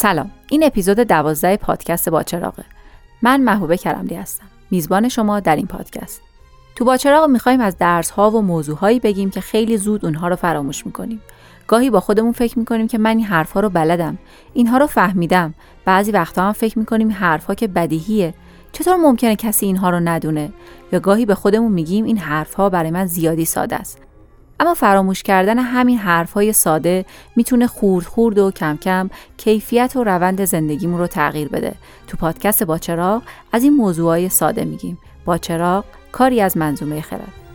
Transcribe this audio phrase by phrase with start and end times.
[0.00, 2.64] سلام این اپیزود دوازده پادکست باچراغه
[3.22, 4.44] من محبوبه کرملی هستم.
[4.70, 6.20] میزبان شما در این پادکست.
[6.76, 10.86] تو باچراغ می‌خوایم از درس ها و موضوع بگیم که خیلی زود اونها رو فراموش
[10.86, 11.22] می‌کنیم.
[11.66, 14.18] گاهی با خودمون فکر می‌کنیم که من این حرفها رو بلدم
[14.54, 15.54] اینها رو فهمیدم.
[15.84, 18.34] بعضی وقتا هم فکر می‌کنیم حرفها که بدیهیه.
[18.72, 20.52] چطور ممکنه کسی اینها رو ندونه؟
[20.92, 23.98] یا گاهی به خودمون میگیم این حرفها برای من زیادی ساده است.
[24.60, 27.04] اما فراموش کردن همین حرفهای ساده
[27.36, 31.74] می‌تونه خورد خورد و کم کم کیفیت و روند زندگیمون رو تغییر بده.
[32.06, 34.98] تو پادکست باچراغ از این موضوعهای ساده میگیم.
[35.24, 37.47] باچراغ کاری از منظومه خرد.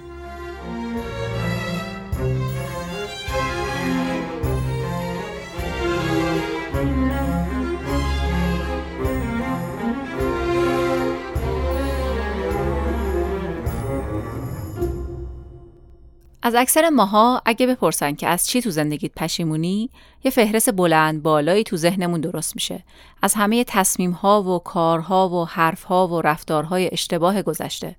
[16.46, 19.90] از اکثر ماها اگه بپرسن که از چی تو زندگیت پشیمونی
[20.24, 22.84] یه فهرست بلند بالایی تو ذهنمون درست میشه.
[23.22, 27.96] از همه تصمیم ها و کارها و حرفها و رفتارهای اشتباه گذشته.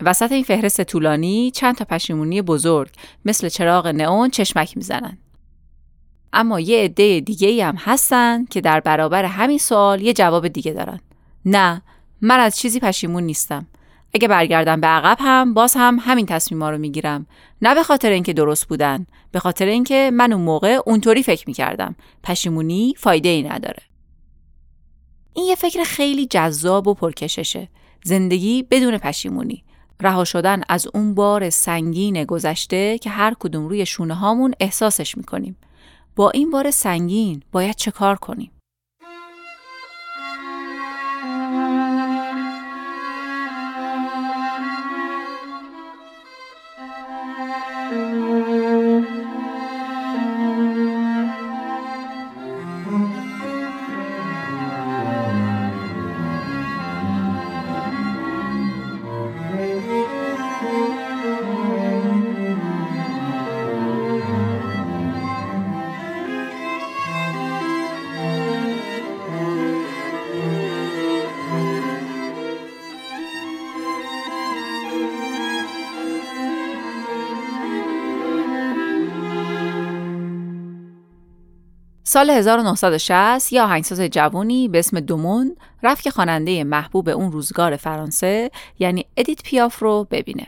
[0.00, 2.90] وسط این فهرست طولانی چند تا پشیمونی بزرگ
[3.24, 5.18] مثل چراغ نئون چشمک می‌زنن.
[6.32, 11.00] اما یه عده دیگه هم هستن که در برابر همین سوال یه جواب دیگه دارن.
[11.44, 11.82] نه
[12.20, 13.66] من از چیزی پشیمون نیستم.
[14.14, 17.26] اگه برگردم به عقب هم باز هم همین تصمیما رو می‌گیرم.
[17.62, 21.96] نه به خاطر اینکه درست بودن به خاطر اینکه من اون موقع اونطوری فکر می‌کردم.
[22.22, 23.82] پشیمونی فایده ای نداره.
[25.32, 27.68] این یه فکر خیلی جذاب و پرکششه.
[28.04, 29.64] زندگی بدون پشیمونی.
[30.00, 35.56] رها شدن از اون بار سنگین گذشته که هر کدوم روی شونه هامون احساسش می‌کنیم.
[36.16, 38.50] با این بار سنگین باید چه کار کنیم؟
[82.10, 88.50] سال 1960 یه آهنگساز جوونی به اسم دومون رفت که خواننده محبوب اون روزگار فرانسه
[88.78, 90.46] یعنی ادیت پیاف رو ببینه.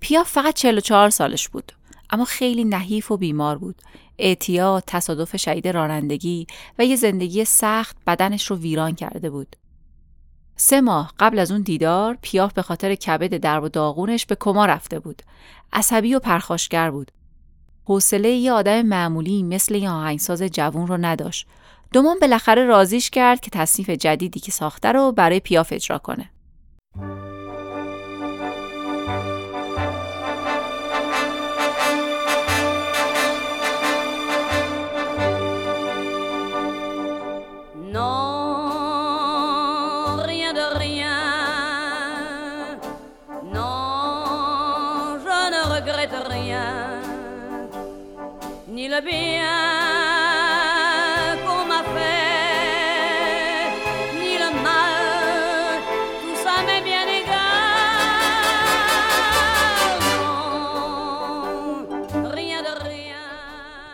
[0.00, 1.72] پیاف فقط 44 سالش بود
[2.10, 3.82] اما خیلی نحیف و بیمار بود.
[4.18, 6.46] اعتیاد، تصادف شدید رانندگی
[6.78, 9.56] و یه زندگی سخت بدنش رو ویران کرده بود.
[10.56, 14.66] سه ماه قبل از اون دیدار پیاف به خاطر کبد درب و داغونش به کما
[14.66, 15.22] رفته بود.
[15.72, 17.12] عصبی و پرخاشگر بود.
[17.84, 21.46] حوصله یه آدم معمولی مثل یه آهنگساز جوون رو نداشت.
[21.92, 26.30] دومان بالاخره رازیش کرد که تصنیف جدیدی که ساخته رو برای پیاف اجرا کنه.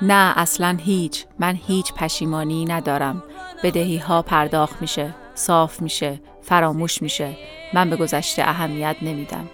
[0.08, 1.24] نه اصلا هیچ.
[1.38, 3.22] من هیچ پشیمانی ندارم.
[3.62, 7.36] بدهی ها پرداخت میشه صاف میشه فراموش میشه.
[7.74, 9.50] من به گذشته اهمیت نمیدم.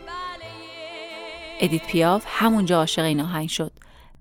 [1.61, 3.73] ادیت پیاف همونجا عاشق این آهنگ شد.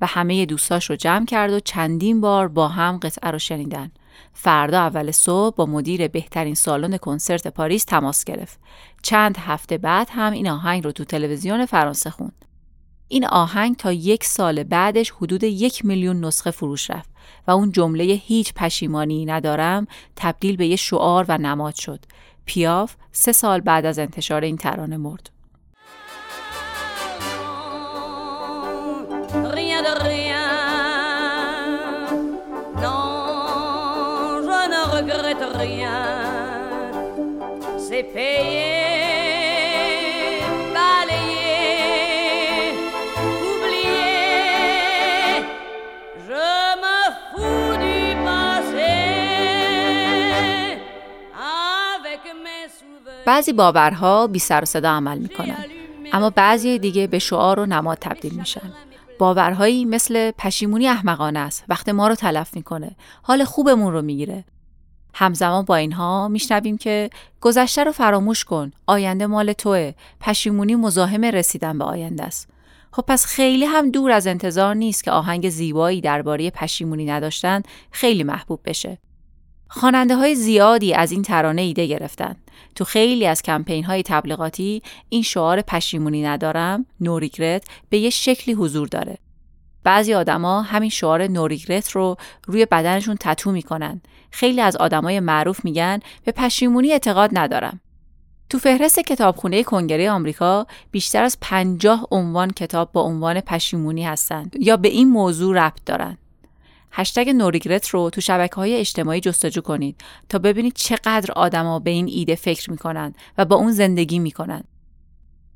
[0.03, 3.91] و همه دوستاش رو جمع کرد و چندین بار با هم قطعه رو شنیدن.
[4.33, 8.59] فردا اول صبح با مدیر بهترین سالن کنسرت پاریس تماس گرفت.
[9.01, 12.45] چند هفته بعد هم این آهنگ رو تو تلویزیون فرانسه خوند.
[13.07, 17.09] این آهنگ تا یک سال بعدش حدود یک میلیون نسخه فروش رفت
[17.47, 22.05] و اون جمله هیچ پشیمانی ندارم تبدیل به یه شعار و نماد شد.
[22.45, 25.32] پیاف سه سال بعد از انتشار این ترانه مرد.
[53.25, 55.65] بعضی باورها بی سر صدا عمل می‌کنن
[56.13, 58.73] اما بعضی دیگه به شعار و نماد تبدیل میشن.
[59.19, 62.91] باورهایی مثل پشیمونی احمقانه است وقت ما رو تلف می‌کنه.
[63.21, 64.43] حال خوبمون رو می‌گیره.
[65.13, 67.09] همزمان با اینها میشنویم که
[67.41, 72.49] گذشته رو فراموش کن آینده مال توه پشیمونی مزاحم رسیدن به آینده است
[72.91, 77.61] خب پس خیلی هم دور از انتظار نیست که آهنگ زیبایی درباره پشیمونی نداشتن
[77.91, 78.97] خیلی محبوب بشه
[79.75, 82.35] خواننده های زیادی از این ترانه ایده گرفتن.
[82.75, 88.87] تو خیلی از کمپین های تبلیغاتی این شعار پشیمونی ندارم نوریگرت به یه شکلی حضور
[88.87, 89.17] داره.
[89.83, 92.15] بعضی آدما همین شعار نوریگرت رو
[92.47, 94.01] روی بدنشون تتو می‌کنن.
[94.33, 97.79] خیلی از آدمای معروف میگن به پشیمونی اعتقاد ندارم.
[98.49, 104.77] تو فهرست کتابخونه کنگره آمریکا بیشتر از پنجاه عنوان کتاب با عنوان پشیمونی هستند یا
[104.77, 106.17] به این موضوع ربط دارن.
[106.91, 112.07] هشتگ نوریگرت رو تو شبکه های اجتماعی جستجو کنید تا ببینید چقدر آدما به این
[112.07, 114.63] ایده فکر می‌کنن و با اون زندگی می‌کنن.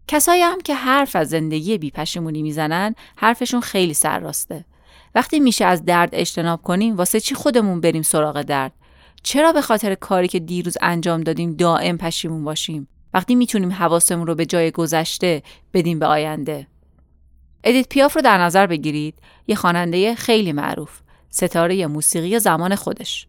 [0.07, 4.65] کسایی هم که حرف از زندگی بی پشیمونی می‌زنن حرفشون خیلی سرراسته.
[5.15, 8.73] وقتی میشه از درد اجتناب کنیم واسه چی خودمون بریم سراغ درد؟
[9.23, 14.35] چرا به خاطر کاری که دیروز انجام دادیم دائم پشیمون باشیم؟ وقتی می‌تونیم حواسمون رو
[14.35, 15.43] به جای گذشته
[15.73, 16.67] بدیم به آینده.
[17.63, 19.15] ادیت پیاف رو در نظر بگیرید
[19.47, 20.99] یه خواننده خیلی معروف
[21.29, 23.27] ستاره موسیقی زمان خودش.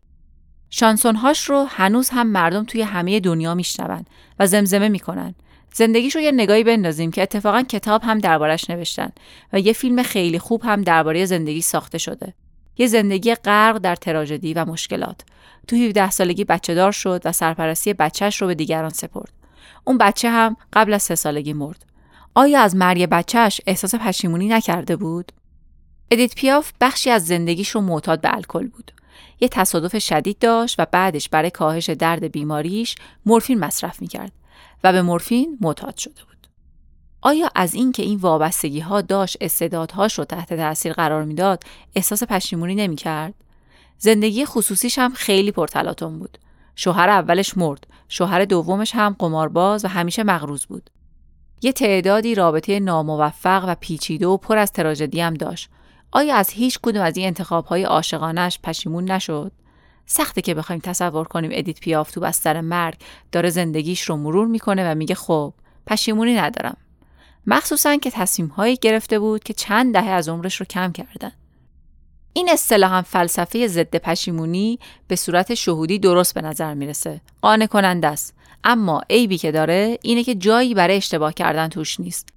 [0.71, 4.05] شانسونهاش رو هنوز هم مردم توی همه دنیا میشنون
[4.39, 5.35] و زمزمه می‌کنن.
[5.75, 9.12] زندگیش رو یه نگاهی بندازیم که اتفاقا کتاب هم دربارش نوشتن
[9.53, 12.35] و یه فیلم خیلی خوب هم درباره زندگی ساخته شده.
[12.79, 15.20] یه زندگی غرق در تراژدی و مشکلات.
[15.69, 19.32] تو 17 سالگی بچه دار شد و سرپرستی بچهش رو به دیگران سپرد.
[19.85, 21.85] اون بچه هم قبل از سه سالگی مرد.
[22.35, 25.32] آیا از مرگ بچهش احساس پشیمونی نکرده بود؟
[26.11, 28.93] ادیت پیاف بخشی از زندگیش رو معتاد به الکل بود.
[29.41, 34.32] یه تصادف شدید داشت و بعدش برای کاهش درد بیماریش مورفین مصرف می‌کرد
[34.85, 36.49] و به مورفین معتاد شده بود.
[37.21, 41.63] آیا از اینکه این, این وابستگی ها داشت استعدادهاش رو تحت تاثیر قرار می‌داد
[41.95, 43.35] احساس پشیمونی نمی‌کرد؟
[43.99, 46.39] زندگی خصوصیش هم خیلی پرتلاطم بود.
[46.77, 50.91] شوهر اولش مرد، شوهر دومش هم قمارباز و همیشه مغروز بود.
[51.63, 55.71] یه تعدادی رابطه ناموفق و پیچیده و پر از تراژدی هم داشت
[56.13, 59.53] آیا از هیچ کدوم از این انتخاب های عاشقانش پشیمون نشد؟
[60.10, 62.94] سخته که بخوایم تصور کنیم ادیت پیاف تو بستر مرگ
[63.32, 65.55] داره زندگیش رو مرور می‌کنه و میگه خب
[65.87, 66.76] پشیمونی ندارم.
[67.46, 71.32] مخصوصا که تصمیم هایی گرفته بود که چند دهه از عمرش رو کم کردن.
[72.32, 74.78] این اصطلاح هم فلسفه ضد پشیمونی
[75.08, 77.20] به صورت شهودی درست به نظر می‌رسه.
[77.43, 78.34] قانع کننده است.
[78.64, 82.28] اما عیبی که داره اینه که جایی برای اشتباه کردن توش نیست.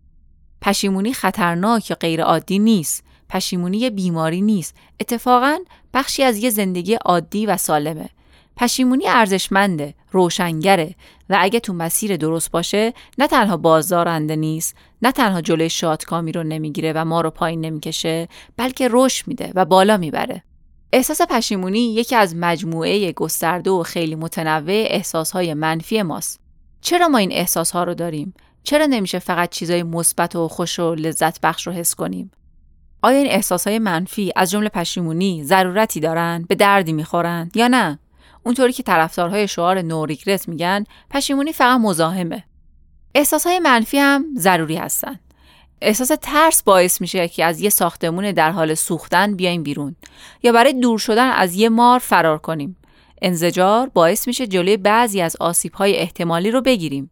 [0.61, 3.03] پشیمونی خطرناک یا غیر عادی نیست.
[3.31, 4.75] پشیمونی بیماری نیست.
[4.99, 5.57] اتفاقا
[5.93, 8.09] بخشی از یه زندگی عادی و سالمه.
[8.57, 10.95] پشیمونی ارزشمنده روشنگره
[11.29, 16.43] و اگه تو مسیر درست باشه نه تنها بازدارنده نیست نه تنها جلوی شادکامی رو
[16.43, 20.43] نمی‌گیره و ما رو پایین نمی‌کشه بلکه رشد میده و بالا می‌بره.
[20.93, 26.39] احساس پشیمونی یکی از مجموعه گسترده و خیلی متنوع احساسهای منفی ماست.
[26.81, 28.33] چرا ما این احساسها رو داریم؟
[28.63, 32.31] چرا نمیشه فقط چیزای مثبت و خوش و لذت بخش رو حس کنیم؟
[33.01, 37.99] آیا این احساسهای منفی از جمله پشیمونی ضرورتی دارن؟ به دردی می‌خورن؟ یا نه؟
[38.43, 42.43] اونطوری که طرفدارهای شعار نوریگرت میگن پشیمونی فقط مزاحمه.
[43.15, 45.19] احساسهای منفی هم ضروری هستن.
[45.81, 49.95] احساس ترس باعث میشه که از یه ساختمون در حال سوختن بیایم بیرون.
[50.43, 52.77] یا برای دور شدن از یه مار فرار کنیم.
[53.21, 57.11] انزجار باعث میشه جلوی بعضی از آسیبهای احتمالی رو بگیریم.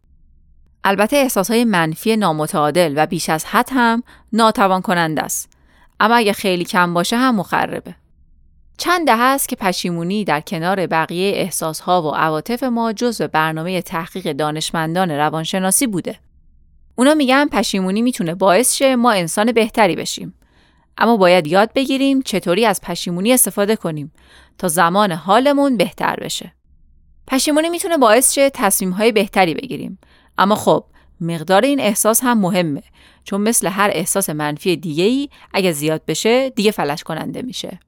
[0.84, 5.59] البته احساسهای منفی نامتعادل و بیش از حد هم ناتوان کننده است.
[6.00, 7.94] اما اگه خیلی کم باشه هم مخربه.
[8.78, 14.32] چند دهه است که پشیمونی در کنار بقیه احساسها و عواطف ما جزو برنامه تحقیق
[14.32, 16.18] دانشمندان روانشناسی بوده.
[16.96, 20.34] اونا میگن پشیمونی می‌تونه باعث شه ما انسان بهتری بشیم.
[20.98, 24.12] اما باید یاد بگیریم چطوری از پشیمونی استفاده کنیم
[24.58, 26.52] تا زمان حالمون بهتر بشه.
[27.26, 29.98] پشیمونی می‌تونه باعث شه تصمیم های بهتری بگیریم.
[30.38, 30.84] اما خب
[31.20, 32.82] مقدار این احساس هم مهمه
[33.24, 37.80] چون مثل هر احساس منفی دیگه ای اگه زیاد بشه دیگه فلج کننده میشه.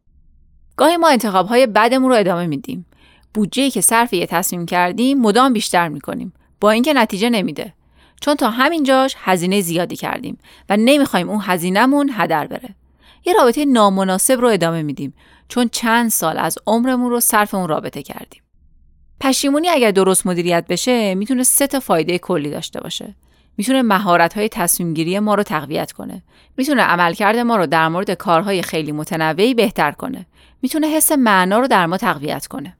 [0.76, 2.86] گاهی ما انتخاب های بدمون رو ادامه میدیم.
[3.34, 7.74] بودجه که صرف یه تصمیم کردیم مدام بیشتر می‌کنیم با اینکه نتیجه نمیده.
[8.20, 12.74] چون تا همینجاش هزینه زیادی کردیم و نمی‌خوایم اون هزینهمون هدر بره.
[13.24, 15.14] یه رابطه نامناسب رو ادامه میدیم
[15.48, 18.41] چون چند سال از عمرمون رو صرف اون رابطه کردیم.
[19.22, 23.14] پشیمونی اگر درست مدیریت بشه می‌تونه سه تا فایده کلی داشته باشه.
[23.56, 26.22] می‌تونه مهارت های تصمیم گیری ما رو تقویت کنه.
[26.56, 30.26] می‌تونه عملکرد ما رو در مورد کارهای خیلی متنوعی بهتر کنه.
[30.62, 32.76] می‌تونه حس معنا رو در ما تقویت کنه.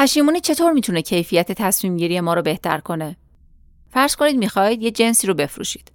[0.00, 3.16] پشیمونی چطور می‌تونه کیفیت تصمیم گیری ما رو بهتر کنه؟
[3.90, 5.92] فرض کنید می‌خواهید یه جنسی رو بفروشید.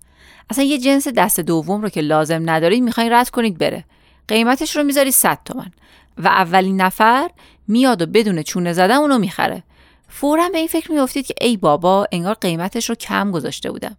[0.49, 3.85] اصلا یه جنس دست دوم رو که لازم ندارید می‌خواین رد کنید بره.
[4.27, 5.71] قیمتش رو می‌ذاری 100 تومن
[6.17, 7.29] و اولین نفر
[7.67, 9.63] میاد و بدون چونه زدن اونو می‌خره.
[10.07, 13.97] فورا به این فکر میافتید که ای بابا انگار قیمتش رو کم گذاشته بودم.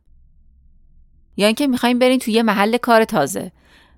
[1.37, 3.53] یا اینکه می‌خوایم برین توی یه محل کار تازه.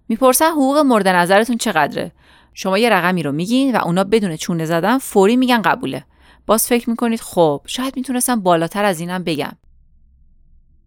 [0.09, 2.13] می‌پرسن حقوق مورد نظرتون چقدره؟
[2.61, 6.05] شما یه رقمی رو میگین و اونا بدون چونه زدن فوری میگن قبوله.
[6.47, 9.53] باز فکر می‌کنید خب شاید می‌تونستم بالاتر از اینم بگم.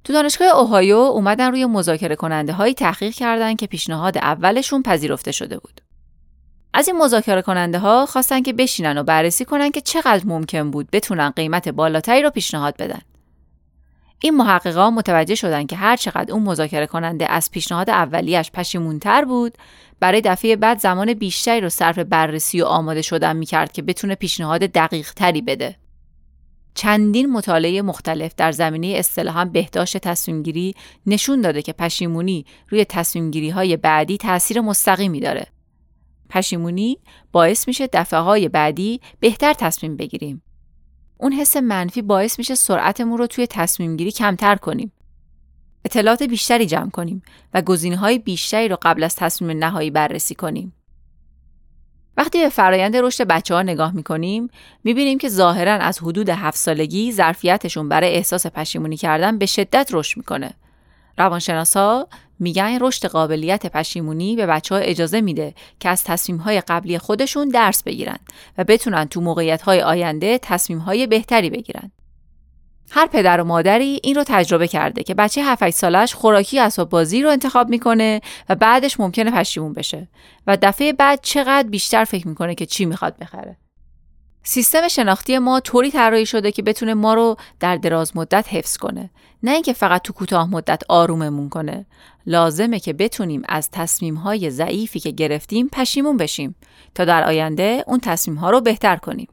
[0.04, 5.60] تو دانشگاه اوهایو اومدن روی مذاکره کننده هایی تحقیق کردن که پیشنهاد اولشون پذیرفته شده
[5.60, 5.82] بود.
[6.74, 10.88] از این مذاکره کننده ها خواستن که بشینن و بررسی کنن که چقدر ممکن بود
[10.92, 13.02] بتونن قیمت بالاتری رو پیشنهاد بدن.
[14.24, 19.58] این محققان متوجه شدن که هر چقدر اون مذاکره کننده از پیشنهاد اولیش پشیمونتر بود
[20.02, 24.62] برای دفعه بعد زمان بیشتری رو صرف بررسی و آماده شدن می‌کرد که بتونه پیشنهاد
[24.62, 25.76] دقیق تری بده.
[26.74, 33.78] چندین مطالعه مختلف در زمینه اصطلاحا بهداشت تصمیمگیری نشون داده که پشیمونی روی تصمیمگیری های
[33.78, 35.48] بعدی تاثیر مستقیمی داره.
[36.30, 36.98] پشیمونی
[37.32, 40.42] باعث میشه دفعه های بعدی بهتر تصمیم بگیریم.
[41.18, 44.92] اون حس منفی باعث میشه سرعتمون رو توی تصمیم گیری کمتر کنیم.
[45.86, 47.22] اطلاعات بیشتری جمع کنیم
[47.54, 50.74] و گزینه های بیشتری رو قبل از تصمیم نهایی بررسی کنیم.
[52.18, 54.50] وقتی به فرایند رشد بچه ها نگاه می‌کنیم
[54.84, 60.18] می‌بینیم که ظاهرا از حدود هفت سالگی ظرفیتشون برای احساس پشیمونی کردن به شدت رشد
[60.18, 60.54] می‌کنه.
[61.18, 62.08] روانشناسا
[62.40, 67.48] میگن رشد قابلیت پشیمونی به بچه ها اجازه میده که از تصمیم های قبلی خودشون
[67.48, 68.18] درس بگیرن
[68.58, 71.92] و بتونن تو موقعیت های آینده تصمیم های بهتری بگیرن.
[72.94, 77.22] هر پدر و مادری این رو تجربه کرده که بچه 7 سالش خوراکی اسباب بازی
[77.22, 80.08] رو انتخاب می‌کنه و بعدش ممکنه پشیمون بشه
[80.48, 83.58] و دفعه بعد چقدر بیشتر فکر می‌کنه که چی می‌خواد بخره.
[84.44, 89.10] سیستم شناختی ما طوری طراحی شده که بتونه ما رو در دراز مدت حفظ کنه
[89.44, 91.86] نه اینکه فقط تو کوتاه مدت آروممون کنه
[92.26, 96.56] لازمه که بتونیم از تصمیم های ضعیفی که گرفتیم پشیمون بشیم
[96.96, 99.28] تا در آینده اون تصمیم ها رو بهتر کنیم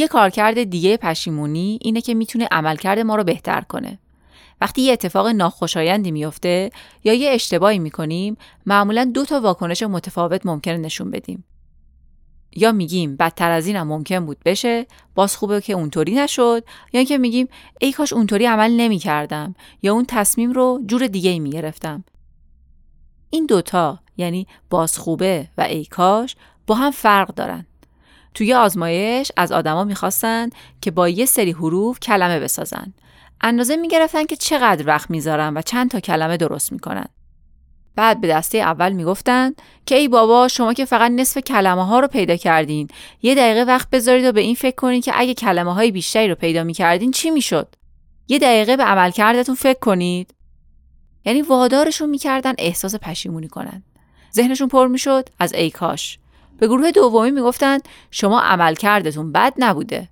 [0.00, 3.98] یه کارکرد دیگه پشیمونی اینه که می‌تونه عملکرد ما رو بهتر کنه.
[4.60, 6.70] وقتی یه اتفاق ناخوشایندی میفته
[7.04, 11.44] یا یه اشتباهی می‌کنیم معمولا دو تا واکنش متفاوت ممکنه نشون بدیم.
[12.56, 17.18] یا میگیم بدتر از اینم ممکن بود بشه باز خوبه که اونطوری نشد یا اینکه
[17.18, 17.48] میگیم
[17.80, 22.04] ای کاش اونطوری عمل نمی‌کردم یا اون تصمیم رو جور دیگه ای می‌گرفتم
[23.30, 27.66] این دوتا یعنی باز خوبه و ای کاش با هم فرق دارن
[28.34, 32.92] توی آزمایش از آدما می‌خواستن که با یه سری حروف کلمه بسازن.
[33.40, 37.06] اندازه می‌گرفتن که چقدر وقت می‌ذارن و چند تا کلمه درست می‌کنن.
[37.96, 39.52] بعد به دسته اول می‌گفتن
[39.86, 42.88] که ای بابا شما که فقط نصف کلمه ها رو پیدا کردین.
[43.22, 46.34] یه دقیقه وقت بذارید و به این فکر کنین که اگه کلمه های بیشتری رو
[46.34, 47.74] پیدا می‌کردین چی می‌شد؟
[48.28, 50.34] یه دقیقه به عملکردتون فکر کنید.
[51.24, 53.82] یعنی وادارشون می‌کردن احساس پشیمونی کنن.
[54.34, 56.18] ذهنشون پر می‌شد از ای کاش.
[56.60, 60.08] به گروه دومی می‌گفتند شما عملکردتون بد نبوده.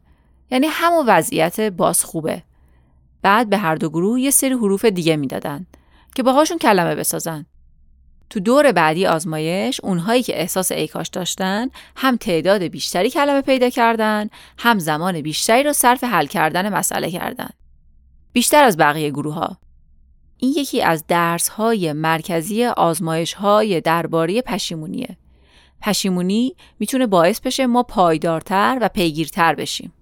[0.50, 2.42] یعنی همون وضعیت باز خوبه.
[3.22, 5.66] بعد به هر دو گروه یه سری حروف دیگه می‌دادن
[6.14, 7.46] که باهاشون کلمه بسازن.
[8.30, 14.28] تو دور بعدی آزمایش اونهایی که احساس ایکاش داشتن هم تعداد بیشتری کلمه پیدا کردن
[14.58, 17.50] هم زمان بیشتری رو صرف حل کردن مسئله کردن.
[18.32, 19.58] بیشتر از بقیه گروه ها
[20.36, 25.16] این یکی از درس های مرکزی آزمایش های درباره پشیمونیه.
[25.80, 29.92] پشیمونی می‌تونه باعث بشه ما پایدارتر و پیگیرتر بشیم.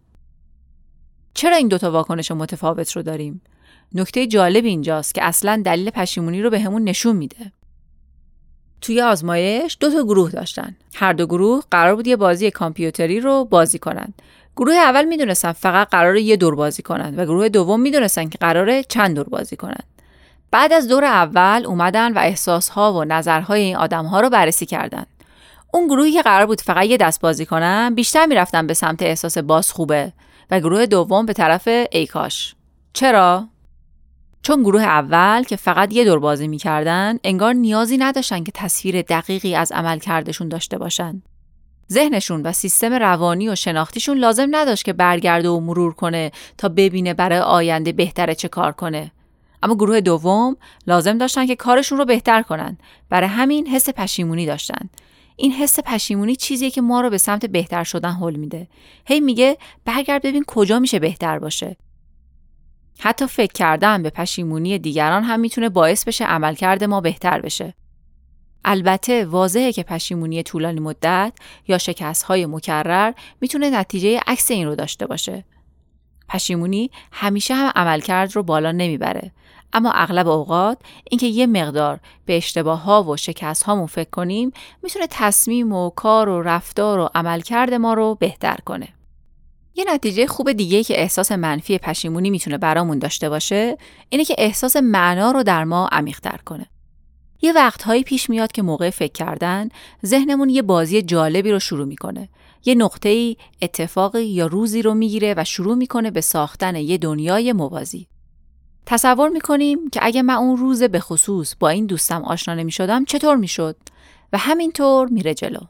[1.35, 3.41] چرا این دوتا واکنش متفاوت رو داریم؟
[3.95, 7.53] نکته جالب اینجاست که اصلا دلیل پشیمونی رو به همون نشون میده.
[8.81, 10.77] توی آزمایش دو تا گروه داشتن.
[10.95, 14.23] هر دو گروه قرار بود یه بازی کامپیوتری رو بازی کنند.
[14.57, 18.83] گروه اول می‌دونستن فقط قرار یه دور بازی کنند و گروه دوم می‌دونستن که قراره
[18.83, 19.85] چند دور بازی کنند.
[20.51, 25.07] بعد از دور اول اومدن و احساسها و نظرهای این آدمها رو بررسی کردند.
[25.77, 29.39] اون گروهی که قرار بود فقط یه دست بازی کنن بیشتر می‌رفتن به سمت احساس
[29.39, 30.13] باز خوبه
[30.51, 32.55] و گروه دوم به طرف ایکاش
[32.93, 33.49] چرا
[34.43, 39.55] چون گروه اول که فقط یه دور بازی می‌کردن انگار نیازی نداشتن که تصویر دقیقی
[39.55, 41.23] از عمل کردشون داشته باشن
[41.93, 47.15] ذهنشون و سیستم روانی و شناختیشون لازم نداشت که برگرده و مرور کنه تا ببینه
[47.15, 49.13] برای آینده بهتره چه کار کنه.
[49.63, 50.57] اما گروه دوم
[50.87, 52.79] لازم داشتن که کارشون رو بهتر کنن.
[53.09, 54.89] برای همین حس پشیمونی داشتن.
[55.37, 58.69] این حس پشیمونی چیزیه که ما رو به سمت بهتر شدن حل میده.
[59.07, 61.77] هی میگه برگرد ببین کجا میشه بهتر باشه.
[62.99, 67.75] حتی فکر کردن به پشیمونی دیگران هم می‌تونه باعث بشه عملکرد ما بهتر بشه.
[68.65, 71.33] البته واضحه که پشیمونی طولانی مدت
[71.69, 75.45] یا شکست های مکرر می‌تونه نتیجه عکس این رو داشته باشه.
[76.29, 79.33] پشیمونی همیشه هم عملکرد رو بالا نمی‌بره
[79.73, 80.79] اما اغلب اوقات
[81.11, 86.29] اینکه یه مقدار به اشتباه ها و شکست هامون فکر کنیم می‌تونه تصمیم و کار
[86.29, 88.89] و رفتار و عملکرد ما رو بهتر کنه.
[89.75, 93.77] یه نتیجه خوب دیگه که احساس منفی پشیمونی می‌تونه برامون داشته باشه
[94.09, 96.67] اینه که احساس معنا رو در ما عمیق‌تر کنه.
[97.43, 99.69] یه وقتهایی پیش میاد که موقع فکر کردن
[100.07, 102.29] ذهنمون یه بازی جالبی رو شروع می‌کنه.
[102.65, 107.53] یه نقطه ای اتفاقی یا روزی رو می‌گیره و شروع می‌کنه به ساختن یه دنیای
[107.53, 108.07] موازی.
[108.87, 113.37] تصور می‌کنیم که اگه من اون روز به خصوص با این دوستم آشنا نمی‌شدم چطور
[113.37, 113.77] می‌شد
[114.33, 115.61] و همینطور میره جلو.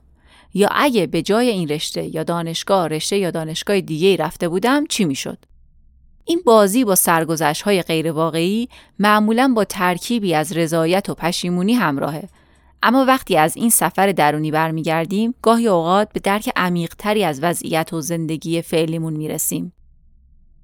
[0.55, 5.05] یا اگه به جای این رشته یا دانشگاه رشته یا دانشگاه دیگه رفته بودم چی
[5.05, 5.39] می‌شد؟
[6.25, 12.29] این بازی با سرگذشت های غیر واقعی معمولا با ترکیبی از رضایت و پشیمونی همراهه.
[12.83, 18.01] اما وقتی از این سفر درونی برمیگردیم گاهی اوقات به درک عمیقتری از وضعیت و
[18.01, 19.73] زندگی فعلیمون می‌رسیم.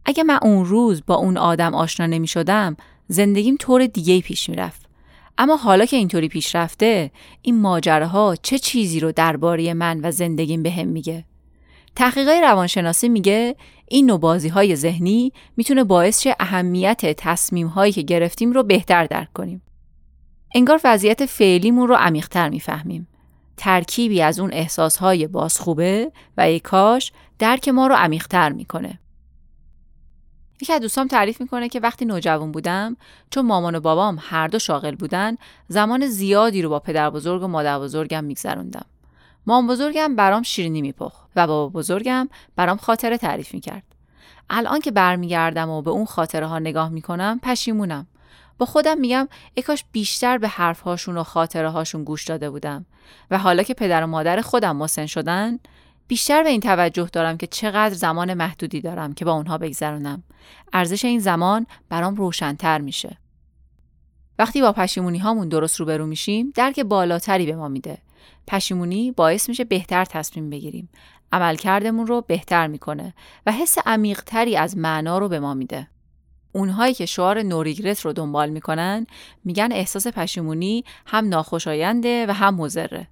[0.05, 2.77] اگه من اون روز با اون آدم آشنا نمی شدم
[3.09, 4.89] زندگیم طور دیگه پیش می‌رفت.
[5.39, 7.11] اما حالا که اینطوری پیش رفته
[7.43, 11.25] این ماجراها چه چیزی رو درباره من و زندگیم بهم به میگه؟
[11.97, 13.57] تحقیقات روانشناسی میگه
[13.89, 19.05] این نوع بازی های ذهنی می‌تونه باعث شه اهمیت تصمیم هایی که گرفتیم رو بهتر
[19.05, 19.63] درک کنیم.
[20.55, 23.09] انگار وضعیت فعلیمون رو عمیقتر می‌فهمیم.
[23.57, 28.99] ترکیبی از اون احساس های بازخوبه و ای کاش درک ما رو عمیقتر می‌کنه.
[30.63, 32.97] یکی از دوستام تعریف می‌کنه که وقتی نوجوان بودم
[33.31, 35.37] چون مامان و بابام هر دو شاغل بودن
[35.69, 38.85] زمان زیادی رو با پدر بزرگ و مادر بزرگم میگذروندم.
[39.47, 43.83] مام بزرگم برام شیرینی میپخ و بابا بزرگم برام خاطره تعریف می‌کرد.
[44.51, 48.07] الان که برمیگردم و به اون خاطره ها نگاه می‌کنم پشیمونم.
[48.59, 49.29] با خودم میگم
[49.67, 52.87] کاش بیشتر به حرفهاشون و خاطره هاشون گوش داده بودم
[53.31, 55.59] و حالا که پدر و مادر خودم مسن شدن
[56.09, 60.23] بیشتر به این توجه دارم که چقدر زمان محدودی دارم که با اونها بگذرونم.
[60.73, 63.19] ارزش این زمان برام روشنتر میشه.
[64.39, 67.99] وقتی با پشیمونی هامون درست روبرو میشیم درک بالاتری به ما میده.
[68.47, 70.89] پشیمونی باعث میشه بهتر تصمیم بگیریم.
[71.33, 73.15] عملکردمون رو بهتر می‌کنه
[73.47, 75.89] و حس عمیقتری از معنا رو به ما میده.
[76.53, 79.07] اونهایی که شعار نوریگرت رو دنبال می‌کنن
[79.45, 83.09] میگن احساس پشیمونی هم ناخوشاینده و هم مضره.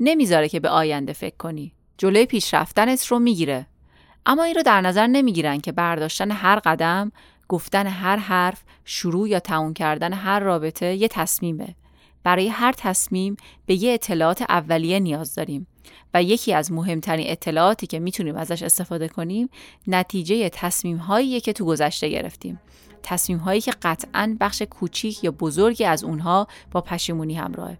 [0.00, 1.72] نمی‌ذاره که به آینده فکر کنی.
[2.00, 3.66] جلوی پیشرفتنت رو می‌گیره.
[4.26, 7.12] اما این رو در نظر نمی‌گیرن که برداشتن هر قدم
[7.48, 11.74] گفتن هر حرف شروع یا تموم کردن هر رابطه یه تصمیمه.
[12.24, 13.36] برای هر تصمیم
[13.66, 15.66] به یه اطلاعات اولیه نیاز داریم
[16.14, 19.48] و یکی از مهمترین اطلاعاتی که می‌تونیم ازش استفاده کنیم
[19.86, 22.60] نتیجه تصمیم هایی که تو گذشته گرفتیم.
[23.02, 27.78] تصمیم هایی که قطعا بخش کوچیک یا بزرگی از اونها با پشیمونی همراهه.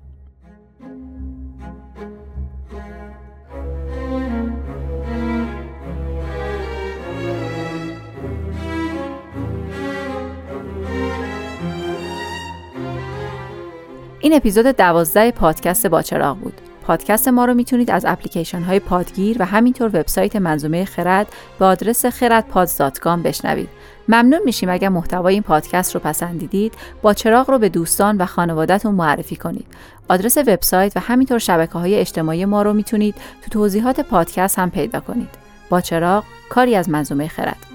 [14.23, 16.61] این اپیزود دوازده پادکست باچراغ بود.
[16.83, 21.27] پادکست ما رو می‌تونید از اپلیکیشن های پادگیر و همینطور وبسایت منظومه خرد
[21.59, 23.69] به آدرس خردپادز.com بشنوید.
[24.09, 28.95] ممنون میشیم اگر محتوای این پادکست رو پسندیدید با چراغ رو به دوستان و خانوادهتون
[28.95, 29.67] معرفی کنید.
[30.09, 35.01] آدرس وبسایت و همینطور شبکه های اجتماعی ما رو می‌تونید تو توضیحات پادکست هم پیدا
[35.01, 35.29] کنید.
[35.71, 37.70] با چراغ کاری از منظومه خرد